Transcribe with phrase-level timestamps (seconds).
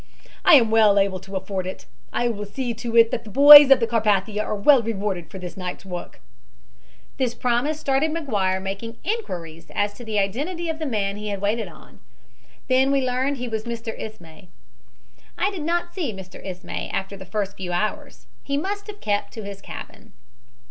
[0.43, 1.85] I am well able to afford it.
[2.11, 5.37] I will see to it that the boys of the Carpathia are well rewarded for
[5.37, 6.19] this night's work.'
[7.17, 11.39] This promise started McGuire making inquiries as to the identity of the man he had
[11.39, 11.99] waited on.
[12.67, 13.93] Then we learned that he was Mr.
[13.95, 14.47] Ismay.
[15.37, 16.43] I did not see Mr.
[16.43, 18.25] Ismay after the first few hours.
[18.41, 20.13] He must have kept to his cabin."